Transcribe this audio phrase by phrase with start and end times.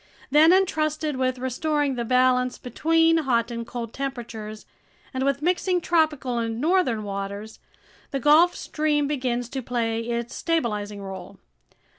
[0.31, 4.65] Then, entrusted with restoring the balance between hot and cold temperatures
[5.13, 7.59] and with mixing tropical and northern waters,
[8.09, 11.37] the Gulf Stream begins to play its stabilizing role.